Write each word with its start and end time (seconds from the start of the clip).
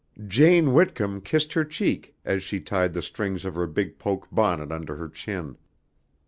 Jane 0.27 0.73
Whitcomb 0.73 1.21
kissed 1.21 1.53
her 1.53 1.63
cheek 1.63 2.15
as 2.25 2.41
she 2.41 2.59
tied 2.59 2.93
the 2.93 3.03
strings 3.03 3.45
of 3.45 3.53
her 3.53 3.67
big 3.67 3.99
poke 3.99 4.27
bonnet 4.31 4.71
under 4.71 4.95
her 4.95 5.07
chin. 5.09 5.57